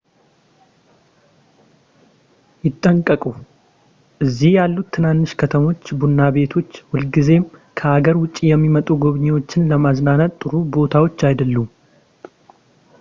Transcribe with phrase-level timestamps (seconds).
[2.67, 3.23] ይጠንቀቁ
[4.25, 7.45] እዚህ ያሉት ትናንሽ ከተሞች ቡና ቤቶች ሁልጊዜም
[7.81, 11.69] ከሀገር ውጭ የሚመጡ ጎብኚዎች ለመዝናናት ጥሩ ቦታዎች አይደሉም